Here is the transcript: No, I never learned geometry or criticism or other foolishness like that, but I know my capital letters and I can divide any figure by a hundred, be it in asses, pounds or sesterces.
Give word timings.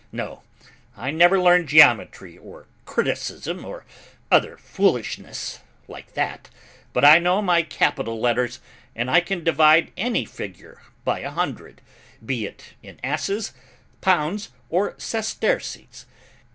No, 0.11 0.41
I 0.97 1.11
never 1.11 1.39
learned 1.39 1.69
geometry 1.69 2.35
or 2.35 2.65
criticism 2.85 3.63
or 3.63 3.85
other 4.31 4.57
foolishness 4.57 5.59
like 5.87 6.15
that, 6.15 6.49
but 6.91 7.05
I 7.05 7.19
know 7.19 7.39
my 7.39 7.61
capital 7.61 8.19
letters 8.19 8.59
and 8.95 9.11
I 9.11 9.21
can 9.21 9.43
divide 9.43 9.91
any 9.95 10.25
figure 10.25 10.81
by 11.05 11.19
a 11.19 11.29
hundred, 11.29 11.81
be 12.25 12.47
it 12.47 12.73
in 12.81 12.99
asses, 13.03 13.53
pounds 14.01 14.49
or 14.71 14.95
sesterces. 14.97 16.07